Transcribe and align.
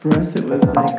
breath 0.00 0.36
it 0.36 0.44
was 0.44 0.64
like 0.74 0.97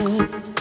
Ooh. 0.00 0.59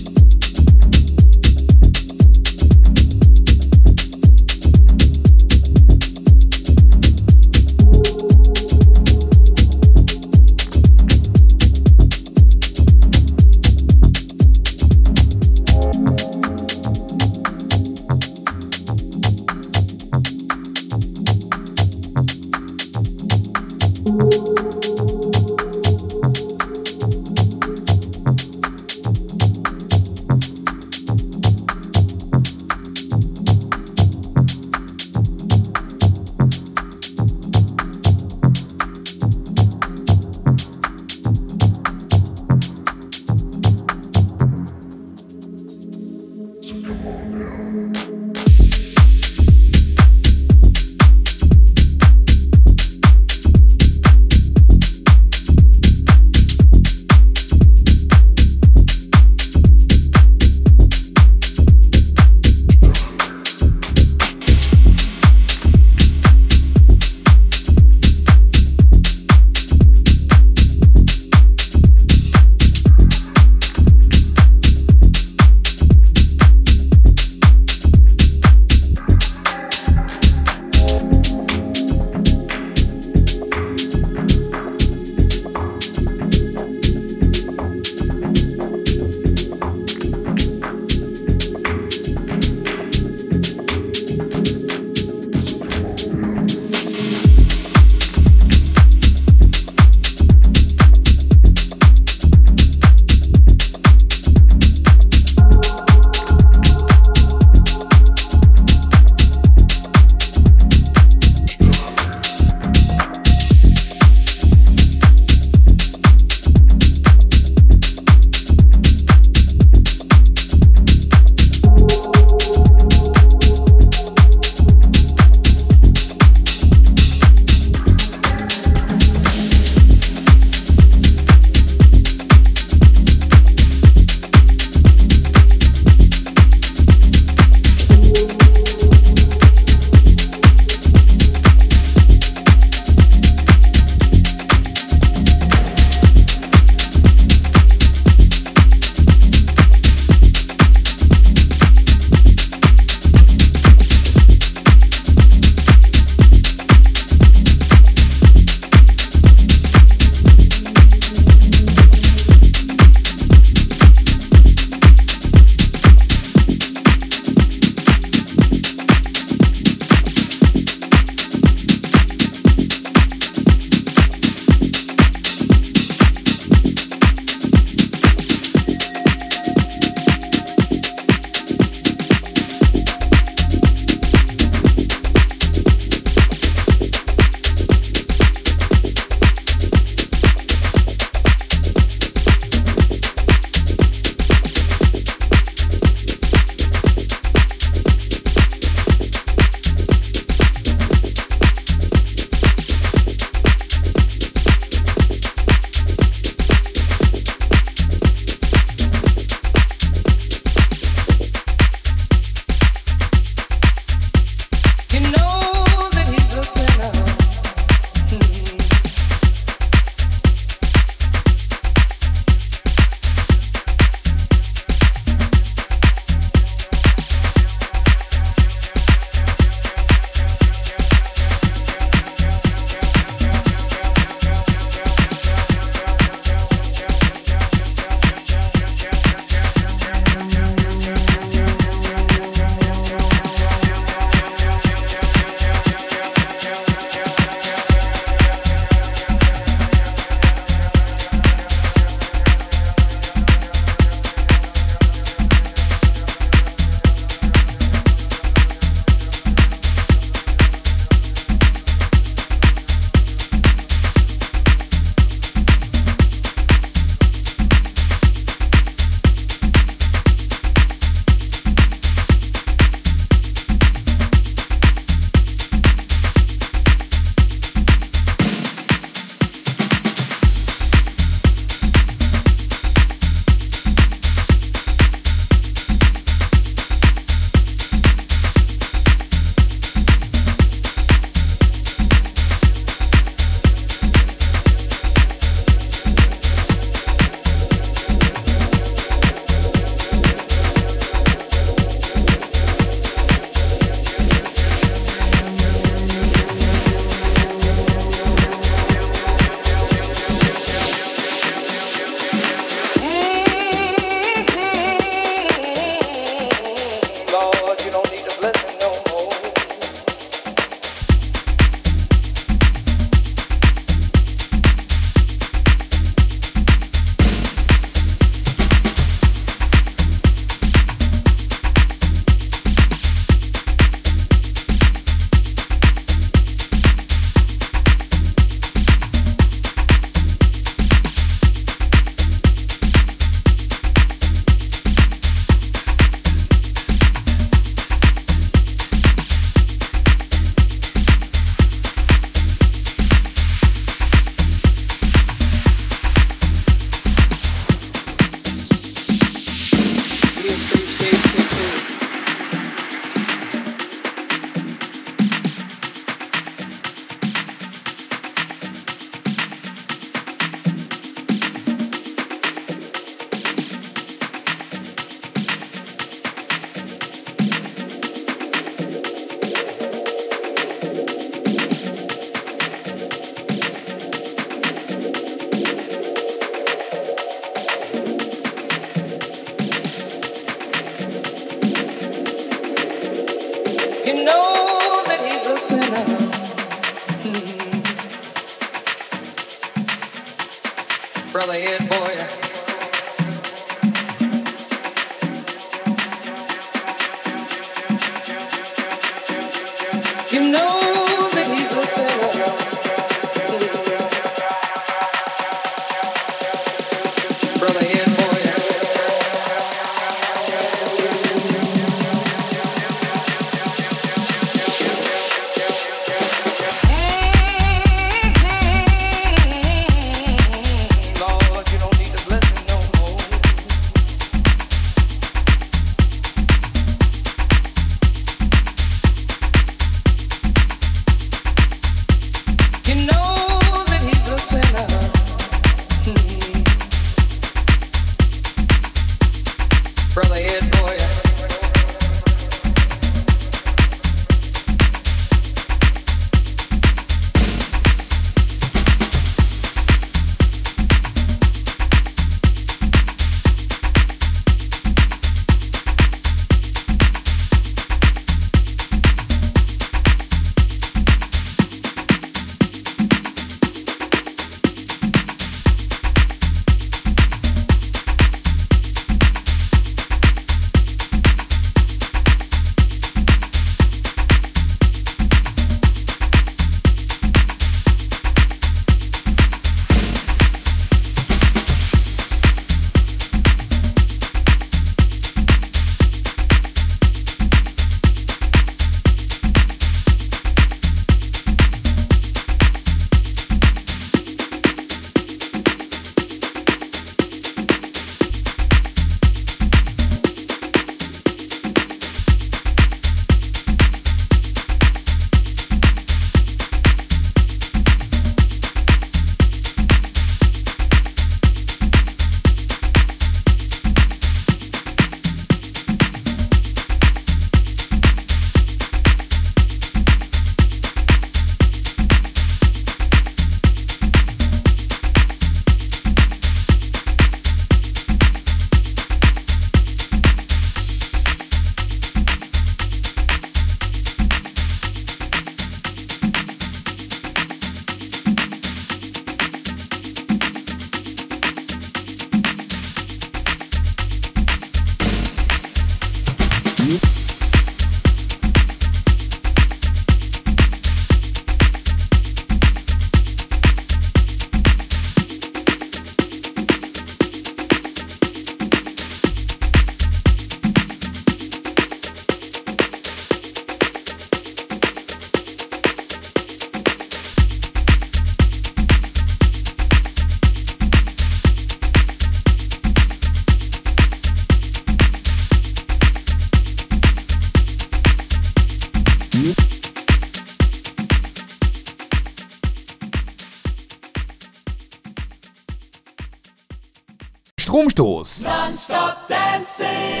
Non-stop 598.26 599.08
dancing! 599.08 600.00